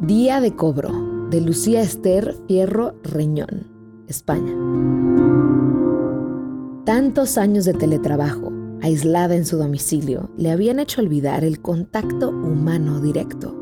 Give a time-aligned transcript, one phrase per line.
[0.00, 3.66] Día de cobro de Lucía Esther Fierro Reñón,
[4.06, 4.54] España.
[6.84, 13.00] Tantos años de teletrabajo, aislada en su domicilio, le habían hecho olvidar el contacto humano
[13.00, 13.56] directo.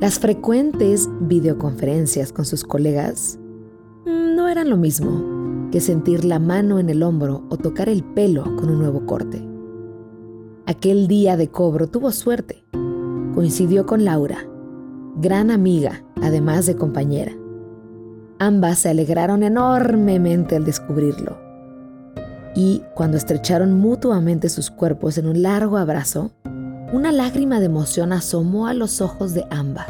[0.00, 3.36] Las frecuentes videoconferencias con sus colegas
[4.06, 8.04] mm, no eran lo mismo que sentir la mano en el hombro o tocar el
[8.04, 9.44] pelo con un nuevo corte.
[10.66, 12.64] Aquel día de cobro tuvo suerte.
[13.34, 14.46] Coincidió con Laura,
[15.16, 17.32] gran amiga, además de compañera.
[18.38, 21.38] Ambas se alegraron enormemente al descubrirlo.
[22.54, 26.32] Y cuando estrecharon mutuamente sus cuerpos en un largo abrazo,
[26.92, 29.88] una lágrima de emoción asomó a los ojos de ambas.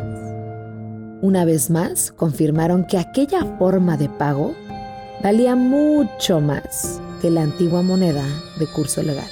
[1.22, 4.54] Una vez más, confirmaron que aquella forma de pago
[5.22, 8.24] valía mucho más que la antigua moneda
[8.58, 9.28] de curso legal.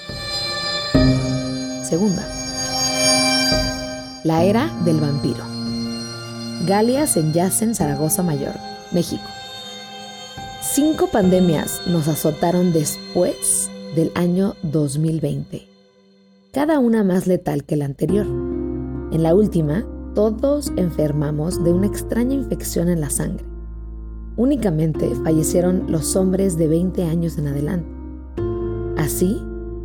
[1.84, 2.26] Segunda.
[4.24, 5.53] La era del vampiro.
[6.66, 8.54] Galias en Yacen, Zaragoza Mayor,
[8.90, 9.24] México.
[10.62, 15.68] Cinco pandemias nos azotaron después del año 2020,
[16.52, 18.24] cada una más letal que la anterior.
[19.12, 23.44] En la última, todos enfermamos de una extraña infección en la sangre.
[24.36, 27.88] Únicamente fallecieron los hombres de 20 años en adelante.
[28.96, 29.38] Así,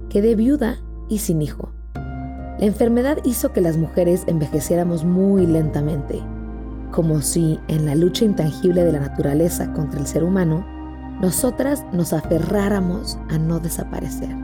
[0.07, 0.77] quedé viuda
[1.09, 1.73] y sin hijo.
[1.93, 6.23] La enfermedad hizo que las mujeres envejeciéramos muy lentamente
[6.91, 10.65] como si en la lucha intangible de la naturaleza contra el ser humano,
[11.21, 14.35] nosotras nos aferráramos a no desaparecer.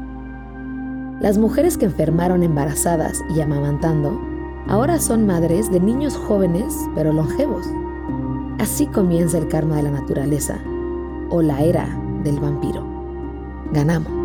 [1.21, 4.19] Las mujeres que enfermaron embarazadas y amamantando
[4.67, 7.65] ahora son madres de niños jóvenes pero longevos.
[8.59, 10.59] Así comienza el karma de la naturaleza
[11.29, 11.87] o la era
[12.23, 12.85] del vampiro.
[13.71, 14.24] Ganamos.